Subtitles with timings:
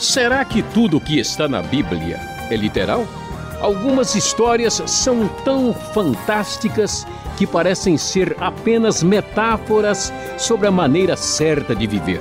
[0.00, 2.20] Será que tudo que está na Bíblia
[2.50, 3.06] é literal?
[3.60, 11.86] Algumas histórias são tão fantásticas que parecem ser apenas metáforas sobre a maneira certa de
[11.86, 12.20] viver.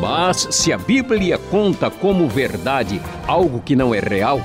[0.00, 4.40] Mas se a Bíblia conta como verdade algo que não é real,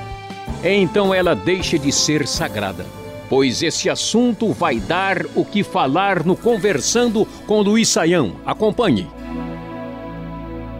[0.62, 2.86] então ela deixa de ser sagrada.
[3.28, 8.36] Pois esse assunto vai dar o que falar no Conversando com Luiz Saião.
[8.46, 9.06] Acompanhe.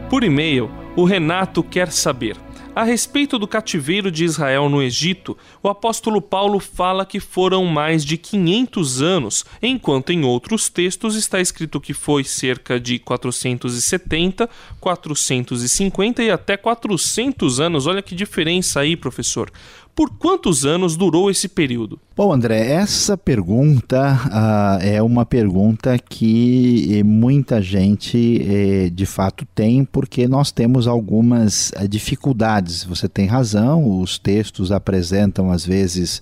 [0.09, 2.35] Por e-mail, o Renato quer saber.
[2.75, 8.07] A respeito do cativeiro de Israel no Egito, o apóstolo Paulo fala que foram mais
[8.07, 14.49] de 500 anos, enquanto em outros textos está escrito que foi cerca de 470,
[14.81, 17.87] 450 e até 400 anos.
[17.87, 19.51] Olha que diferença aí, professor.
[19.95, 22.01] Por quantos anos durou esse período?
[22.19, 29.85] Bom, André, essa pergunta uh, é uma pergunta que muita gente eh, de fato tem,
[29.85, 32.83] porque nós temos algumas uh, dificuldades.
[32.83, 36.21] Você tem razão, os textos apresentam às vezes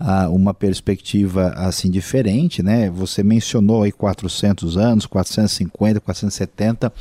[0.00, 2.90] uh, uma perspectiva assim diferente, né?
[2.90, 6.92] Você mencionou aí 400 anos, 450, 470.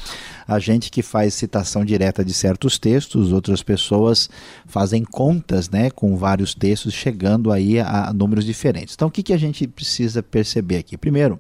[0.47, 4.29] A gente que faz citação direta de certos textos, outras pessoas
[4.65, 8.93] fazem contas, né, com vários textos chegando aí a, a números diferentes.
[8.95, 10.97] Então, o que, que a gente precisa perceber aqui?
[10.97, 11.39] Primeiro,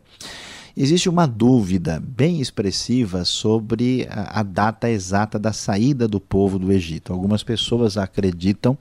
[0.77, 6.69] Existe uma dúvida bem expressiva sobre a, a, data exata da saída do povo do
[6.69, 7.13] Egito.
[7.13, 8.77] Algumas pessoas acreditam,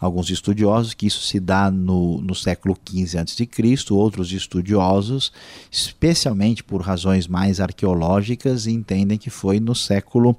[0.00, 3.46] alguns estudiosos, que isso se dá no, no século XV a.C.,
[3.90, 5.30] outros estudiosos,
[5.70, 10.34] especialmente por razões mais arqueológicas, entendem que foi no século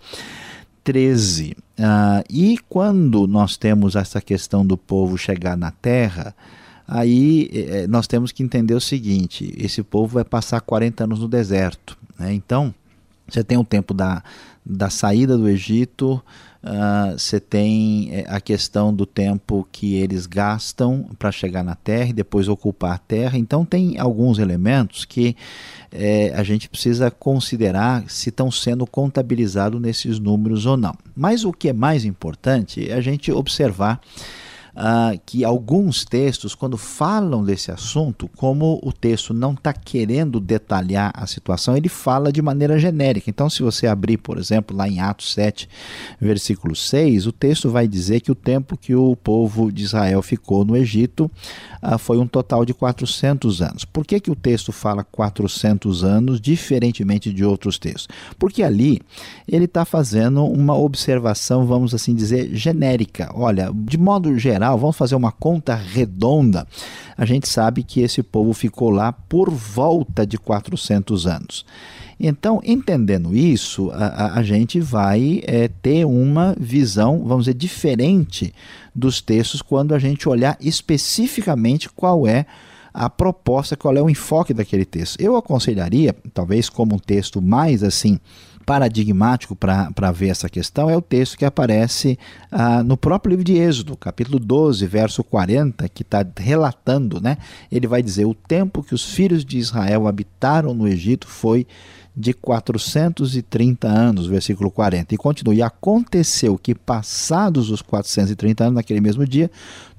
[0.83, 1.55] 13.
[1.77, 6.33] Uh, e quando nós temos essa questão do povo chegar na terra,
[6.87, 11.27] Aí é, nós temos que entender o seguinte: esse povo vai passar 40 anos no
[11.27, 11.97] deserto.
[12.17, 12.33] Né?
[12.33, 12.73] Então,
[13.27, 14.23] você tem o tempo da,
[14.65, 16.23] da saída do Egito,
[16.63, 22.09] uh, você tem eh, a questão do tempo que eles gastam para chegar na terra
[22.09, 23.37] e depois ocupar a terra.
[23.37, 25.35] Então, tem alguns elementos que
[25.91, 30.95] é, a gente precisa considerar se estão sendo contabilizados nesses números ou não.
[31.15, 33.99] Mas o que é mais importante é a gente observar
[34.77, 41.11] uh, que alguns textos, quando falam desse assunto, como o texto não está querendo detalhar
[41.15, 43.29] a situação, ele fala de maneira genérica.
[43.29, 45.67] Então, se você abrir, por exemplo, lá em Atos 7,
[46.21, 50.63] versículo 6, o texto vai dizer que o tempo que o povo de Israel ficou
[50.63, 51.29] no Egito
[51.81, 53.85] uh, foi um total de 400 anos.
[53.85, 58.07] Por que, que o texto fala 400 anos, diferentemente de outros textos?
[58.37, 59.01] Porque ali
[59.47, 63.31] ele está fazendo uma observação, vamos assim dizer, genérica.
[63.33, 66.67] Olha, de modo geral, vamos fazer uma conta redonda,
[67.17, 71.65] a gente sabe que esse povo ficou lá por volta de 400 anos.
[72.19, 78.53] Então, entendendo isso, a, a gente vai é, ter uma visão, vamos dizer, diferente
[78.93, 82.45] dos textos quando a gente olhar especificamente qual é
[82.91, 85.21] a proposta, qual é o enfoque daquele texto.
[85.21, 88.19] Eu aconselharia, talvez como um texto mais assim
[88.67, 92.19] paradigmático para ver essa questão é o texto que aparece
[92.51, 97.37] ah, no próprio livro de Êxodo, capítulo 12, verso 40, que está relatando, né?
[97.71, 101.65] Ele vai dizer: O tempo que os filhos de Israel habitaram no Egito foi
[102.13, 105.15] de 430 anos, versículo 40.
[105.15, 109.49] E continua: E aconteceu que, passados os 430 anos, naquele mesmo dia,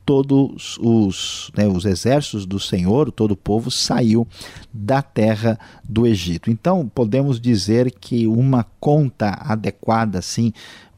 [0.09, 4.27] todos os, né, os exércitos do Senhor, todo o povo saiu
[4.73, 6.51] da terra do Egito.
[6.51, 10.51] Então, podemos dizer que uma conta adequada, assim,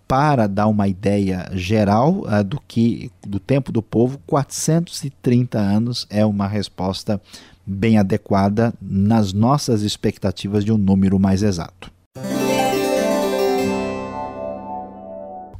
[0.07, 6.25] para dar uma ideia geral uh, do que do tempo do povo, 430 anos é
[6.25, 7.21] uma resposta
[7.67, 11.91] bem adequada nas nossas expectativas de um número mais exato.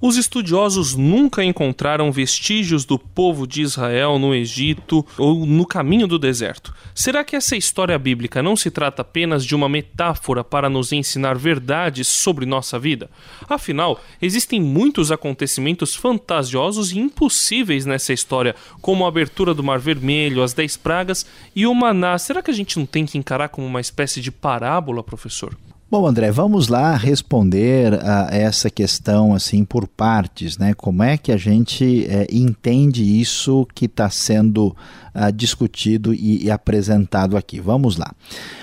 [0.03, 6.19] Os estudiosos nunca encontraram vestígios do povo de Israel no Egito ou no caminho do
[6.19, 6.75] deserto.
[6.95, 11.37] Será que essa história bíblica não se trata apenas de uma metáfora para nos ensinar
[11.37, 13.11] verdades sobre nossa vida?
[13.47, 20.43] Afinal, existem muitos acontecimentos fantasiosos e impossíveis nessa história, como a abertura do Mar Vermelho,
[20.43, 22.17] as Dez Pragas e o Maná.
[22.17, 25.55] Será que a gente não tem que encarar como uma espécie de parábola, professor?
[25.91, 30.73] Bom, André, vamos lá responder a essa questão assim por partes, né?
[30.73, 36.51] Como é que a gente é, entende isso que está sendo uh, discutido e, e,
[36.51, 37.59] apresentado aqui?
[37.59, 38.15] Vamos lá.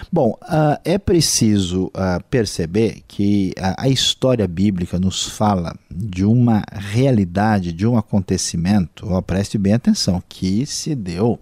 [0.09, 7.73] Bom, uh, é preciso uh, perceber que a história bíblica nos fala de uma realidade,
[7.73, 11.37] de um acontecimento, oh, preste bem atenção, que se deu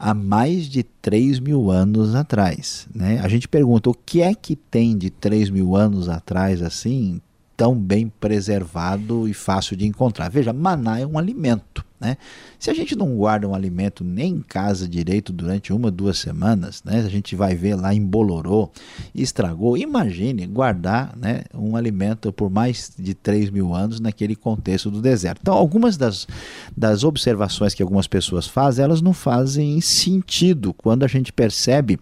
[0.00, 2.88] há mais de 3 mil anos atrás.
[2.94, 3.20] Né?
[3.20, 7.20] A gente pergunta o que é que tem de 3 mil anos atrás assim
[7.54, 10.30] tão bem preservado e fácil de encontrar.
[10.30, 11.84] Veja, maná é um alimento.
[12.00, 12.16] Né?
[12.58, 16.82] Se a gente não guarda um alimento nem em casa direito durante uma, duas semanas,
[16.82, 17.00] né?
[17.00, 18.70] a gente vai ver lá em Bolorô,
[19.14, 19.76] estragou.
[19.76, 25.40] Imagine guardar né, um alimento por mais de 3 mil anos naquele contexto do deserto.
[25.42, 26.26] Então, algumas das,
[26.74, 32.00] das observações que algumas pessoas fazem, elas não fazem sentido quando a gente percebe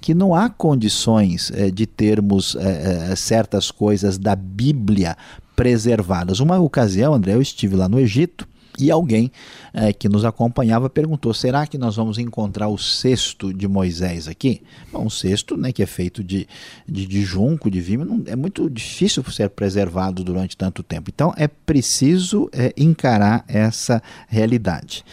[0.00, 5.16] que não há condições é, de termos é, é, certas coisas da Bíblia
[5.54, 6.40] preservadas.
[6.40, 8.46] Uma ocasião, André, eu estive lá no Egito
[8.78, 9.30] e alguém
[9.72, 14.62] é, que nos acompanhava perguntou: será que nós vamos encontrar o cesto de Moisés aqui?
[14.92, 16.46] Bom, um cesto né, que é feito de,
[16.86, 21.10] de, de junco, de vime, não, é muito difícil ser preservado durante tanto tempo.
[21.12, 25.04] Então é preciso é, encarar essa realidade.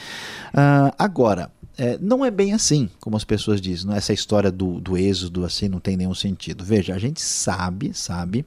[0.49, 1.51] Uh, agora.
[1.77, 4.95] É, não é bem assim, como as pessoas dizem, não é essa história do, do
[4.97, 6.63] êxodo assim não tem nenhum sentido.
[6.65, 8.45] Veja, a gente sabe, sabe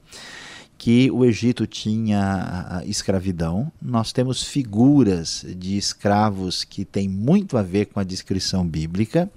[0.77, 3.71] que o Egito tinha escravidão.
[3.81, 9.31] Nós temos figuras de escravos que têm muito a ver com a descrição bíblica.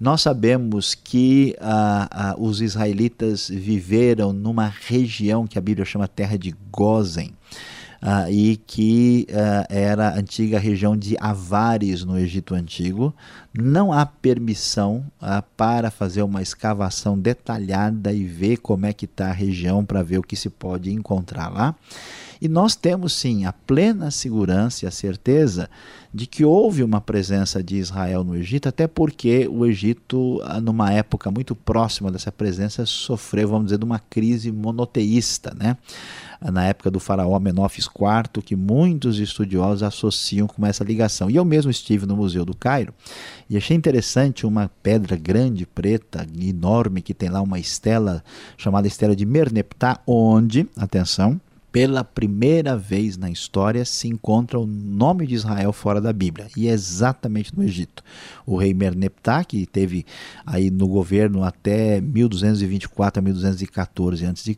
[0.00, 6.38] Nós sabemos que ah, ah, os israelitas viveram numa região que a Bíblia chama terra
[6.38, 7.37] de Gozen
[8.02, 13.14] uh, e que uh, era a antiga região de Avares no Egito Antigo.
[13.52, 19.28] Não há permissão uh, para fazer uma escavação detalhada e ver como é que está
[19.28, 21.74] a região para ver o que se pode encontrar lá.
[22.40, 25.68] E nós temos sim a plena segurança e a certeza
[26.12, 31.30] de que houve uma presença de Israel no Egito, até porque o Egito, numa época
[31.30, 35.76] muito próxima dessa presença, sofreu, vamos dizer, de uma crise monoteísta, né?
[36.40, 41.28] na época do faraó Menófis IV, que muitos estudiosos associam com essa ligação.
[41.28, 42.94] E eu mesmo estive no Museu do Cairo
[43.50, 48.22] e achei interessante uma pedra grande, preta, enorme, que tem lá uma estela
[48.56, 51.40] chamada estela de Merneptah, onde, atenção,
[51.70, 56.66] pela primeira vez na história se encontra o nome de Israel fora da Bíblia, e
[56.66, 58.02] é exatamente no Egito.
[58.46, 60.06] O rei Merneptah, que teve
[60.46, 64.56] aí no governo até 1224 a 1214 a.C.,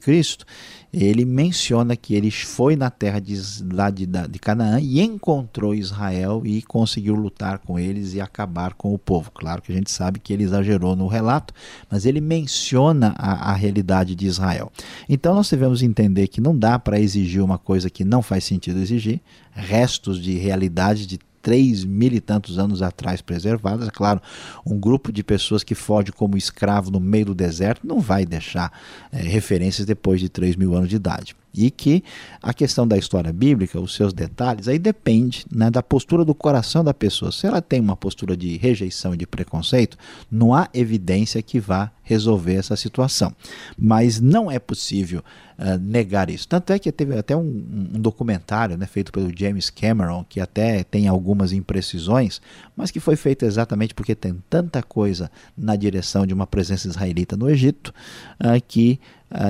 [0.93, 3.37] ele menciona que ele foi na terra de,
[3.73, 8.93] lá de, de Canaã e encontrou Israel e conseguiu lutar com eles e acabar com
[8.93, 9.31] o povo.
[9.31, 11.55] Claro que a gente sabe que ele exagerou no relato,
[11.89, 14.73] mas ele menciona a, a realidade de Israel.
[15.09, 18.79] Então nós devemos entender que não dá para exigir uma coisa que não faz sentido
[18.79, 19.21] exigir,
[19.53, 23.89] restos de realidade de três mil e tantos anos atrás preservadas.
[23.89, 24.21] É claro,
[24.65, 28.73] um grupo de pessoas que foge como escravo no meio do deserto não vai deixar
[29.11, 32.03] é, referências depois de três mil anos de idade e que
[32.43, 36.85] a questão da história bíblica, os seus detalhes, aí depende né, da postura do coração
[36.85, 37.33] da pessoa.
[37.33, 39.97] Se ela tem uma postura de rejeição e de preconceito,
[40.31, 43.33] não há evidência que vá resolver essa situação.
[43.79, 45.23] Mas não é possível
[45.59, 46.49] uh, negar isso.
[46.49, 50.83] Tanto é que teve até um, um, documentário né, feito pelo James Cameron, que até
[50.83, 52.41] tem algumas imprecisões,
[52.77, 57.37] mas que foi feito exatamente porque tem tanta coisa na direção de uma presença israelita
[57.37, 57.95] no Egito,
[58.41, 58.99] uh, que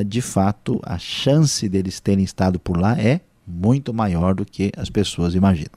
[0.07, 4.89] de fato a chance deles terem estado por lá é muito maior do que as
[4.91, 5.73] pessoas imaginam.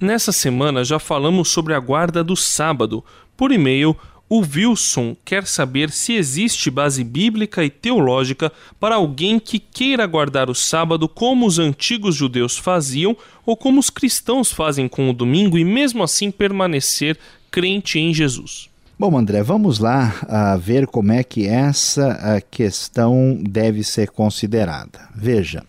[0.00, 3.02] Nessa semana já falamos sobre a guarda do sábado.
[3.34, 3.96] Por e-mail,
[4.28, 10.50] o Wilson quer saber se existe base bíblica e teológica para alguém que queira guardar
[10.50, 15.56] o sábado como os antigos judeus faziam ou como os cristãos fazem com o domingo
[15.56, 17.16] e mesmo assim permanecer
[17.50, 18.68] crente em Jesus.
[18.98, 20.14] Bom, André, vamos lá
[20.58, 25.00] ver como é que essa questão deve ser considerada.
[25.14, 25.62] Veja,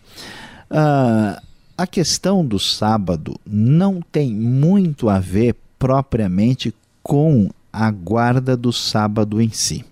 [0.70, 9.42] a questão do sábado não tem muito a ver propriamente com a guarda do sábado
[9.42, 9.84] em si.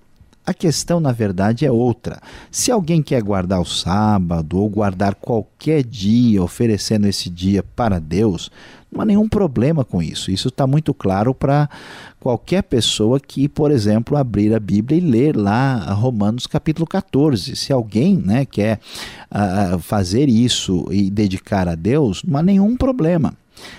[0.46, 2.20] A questão, na verdade, é outra.
[2.52, 8.48] Se alguém quer guardar o sábado ou guardar qualquer dia, oferecendo esse dia para Deus,
[8.92, 10.30] não há nenhum problema com isso.
[10.30, 11.68] Isso está muito claro para
[12.20, 17.56] qualquer pessoa que, por exemplo, abrir a Bíblia e ler lá Romanos capítulo 14.
[17.56, 18.78] Se alguém né, quer
[19.30, 23.34] uh, fazer isso e dedicar a Deus, não há nenhum problema.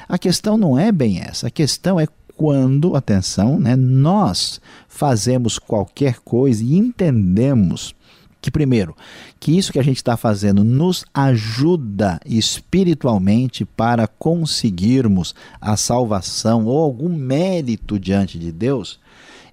[0.10, 1.48] A questão não é bem essa.
[1.48, 2.08] A questão é
[2.38, 7.96] quando, atenção, né, nós fazemos qualquer coisa e entendemos
[8.40, 8.96] que, primeiro,
[9.40, 16.78] que isso que a gente está fazendo nos ajuda espiritualmente para conseguirmos a salvação ou
[16.78, 19.00] algum mérito diante de Deus,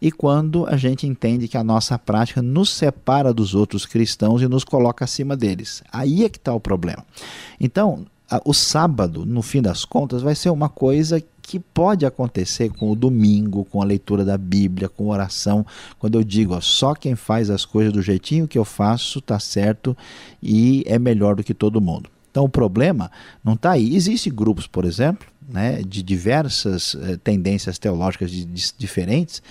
[0.00, 4.49] e quando a gente entende que a nossa prática nos separa dos outros cristãos e
[4.49, 5.83] nos coloca acima deles.
[5.91, 7.05] Aí é que está o problema.
[7.59, 8.05] Então,
[8.45, 12.97] o sábado, no fim das contas, vai ser uma coisa que pode acontecer com o
[12.97, 15.65] domingo, com a leitura da Bíblia, com oração,
[15.99, 19.39] quando eu digo, ó, só quem faz as coisas do jeitinho que eu faço está
[19.39, 19.95] certo
[20.43, 22.09] e é melhor do que todo mundo.
[22.31, 23.11] Então o problema
[23.45, 23.95] não está aí.
[23.95, 29.43] Existem grupos, por exemplo, né, de diversas eh, tendências teológicas de, de, diferentes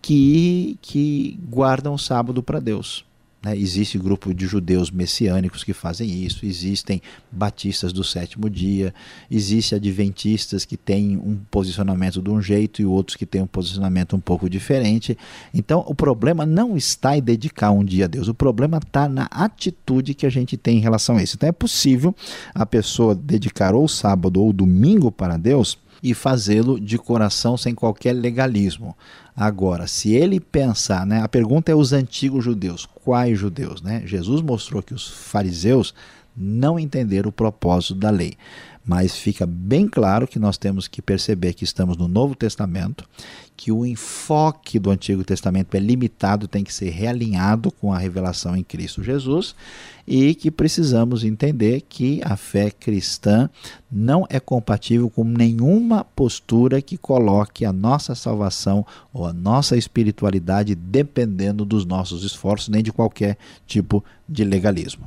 [0.00, 3.04] que, que guardam o sábado para Deus.
[3.42, 3.56] Né?
[3.56, 8.94] Existe grupo de judeus messiânicos que fazem isso, existem batistas do sétimo dia,
[9.30, 14.14] existe adventistas que têm um posicionamento de um jeito e outros que têm um posicionamento
[14.14, 15.18] um pouco diferente.
[15.52, 19.24] Então, o problema não está em dedicar um dia a Deus, o problema está na
[19.24, 21.36] atitude que a gente tem em relação a isso.
[21.36, 22.14] Então, é possível
[22.54, 28.12] a pessoa dedicar ou sábado ou domingo para Deus e fazê-lo de coração sem qualquer
[28.12, 28.96] legalismo.
[29.36, 33.80] Agora, se ele pensar, né, a pergunta é os antigos judeus, quais judeus?
[33.80, 34.02] Né?
[34.04, 35.94] Jesus mostrou que os fariseus
[36.36, 38.34] não entenderam o propósito da lei.
[38.84, 43.08] Mas fica bem claro que nós temos que perceber que estamos no Novo Testamento,
[43.62, 48.56] que o enfoque do Antigo Testamento é limitado, tem que ser realinhado com a revelação
[48.56, 49.54] em Cristo Jesus
[50.04, 53.48] e que precisamos entender que a fé cristã
[53.88, 60.74] não é compatível com nenhuma postura que coloque a nossa salvação ou a nossa espiritualidade
[60.74, 65.06] dependendo dos nossos esforços, nem de qualquer tipo de legalismo.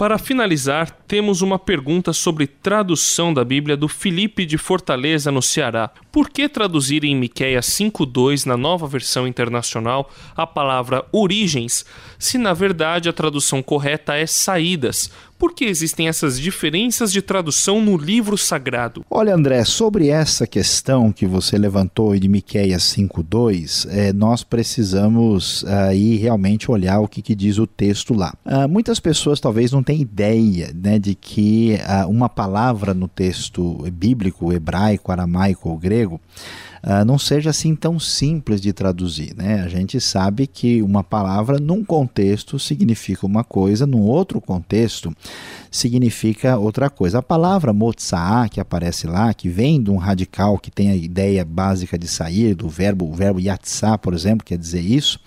[0.00, 5.90] Para finalizar, temos uma pergunta sobre tradução da Bíblia do Felipe de Fortaleza, no Ceará.
[6.10, 11.84] Por que traduzir em Miqueias 5:2 na Nova Versão Internacional a palavra origens,
[12.18, 15.10] se na verdade a tradução correta é saídas?
[15.40, 19.02] Por que existem essas diferenças de tradução no livro sagrado?
[19.10, 26.16] Olha, André, sobre essa questão que você levantou de Miqueias 5:2, é, nós precisamos aí
[26.16, 28.34] realmente olhar o que, que diz o texto lá.
[28.44, 33.90] Ah, muitas pessoas talvez não tenham ideia né, de que ah, uma palavra no texto
[33.90, 36.20] bíblico, hebraico, aramaico ou grego,
[36.82, 39.34] uh, não seja assim tão simples de traduzir.
[39.36, 39.62] Né?
[39.62, 45.14] A gente sabe que uma palavra num contexto significa uma coisa, num outro contexto
[45.70, 47.18] significa outra coisa.
[47.18, 51.44] A palavra motzaa, que aparece lá, que vem de um radical que tem a ideia
[51.44, 55.20] básica de sair, do verbo, o verbo yatzá, por exemplo, quer dizer isso.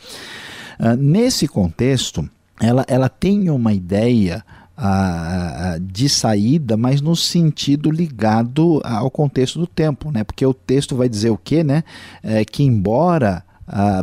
[0.79, 2.27] Uh, nesse contexto,
[2.59, 4.43] ela, ela tem uma ideia
[4.75, 10.23] a, a, de saída, mas no sentido ligado ao contexto do tempo, né?
[10.23, 11.83] Porque o texto vai dizer o quê, né?
[12.21, 13.43] É, que embora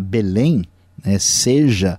[0.03, 0.65] Belém
[1.05, 1.99] né, seja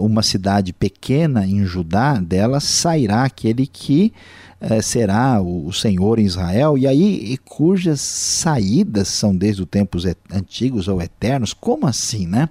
[0.00, 4.12] uma cidade pequena em Judá, dela sairá aquele que
[4.60, 9.68] é, será o, o, Senhor em Israel, e aí e cujas saídas são desde os
[9.68, 11.54] tempos antigos ou eternos.
[11.54, 12.50] Como assim, né?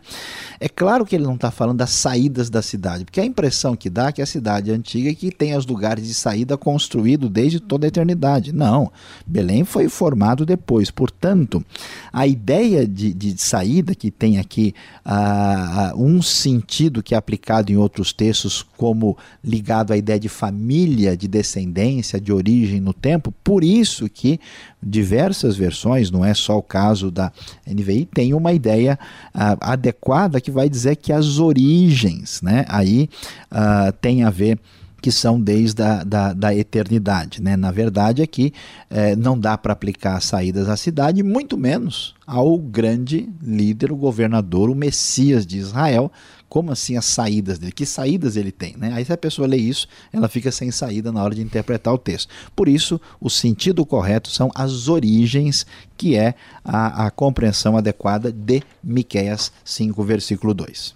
[0.59, 3.89] É claro que ele não está falando das saídas da cidade, porque a impressão que
[3.89, 7.29] dá é que a cidade é antiga e que tem os lugares de saída construídos
[7.29, 8.51] desde toda a eternidade.
[8.51, 8.91] Não,
[9.25, 10.89] Belém foi formado depois.
[10.89, 11.63] Portanto,
[12.11, 14.73] a ideia de, de saída que tem aqui
[15.05, 21.15] uh, um sentido que é aplicado em outros textos, como ligado à ideia de família,
[21.15, 24.39] de descendência, de origem no tempo, por isso que
[24.81, 27.31] diversas versões, não é só o caso da
[27.67, 28.97] NVI, tem uma ideia
[29.35, 33.09] uh, adequada que vai dizer que as origens, né, aí
[33.51, 34.59] uh, tem a ver
[35.01, 37.41] que são desde a da, da eternidade.
[37.41, 37.55] Né?
[37.55, 38.53] Na verdade, aqui
[38.89, 44.69] é, não dá para aplicar saídas à cidade, muito menos ao grande líder, o governador,
[44.69, 46.11] o Messias de Israel,
[46.49, 47.71] como assim as saídas dele?
[47.71, 48.75] Que saídas ele tem?
[48.75, 48.91] Né?
[48.93, 51.97] Aí se a pessoa lê isso, ela fica sem saída na hora de interpretar o
[51.97, 52.29] texto.
[52.55, 55.65] Por isso, o sentido correto são as origens,
[55.95, 56.33] que é
[56.65, 60.95] a, a compreensão adequada de Miqueias 5, versículo 2.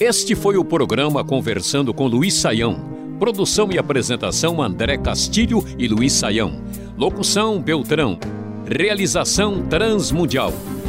[0.00, 2.92] Este foi o programa Conversando com Luiz Saião.
[3.20, 6.60] Produção e apresentação André Castilho e Luiz Saião.
[6.96, 8.18] Locução Beltrão.
[8.66, 10.52] Realização Transmundial.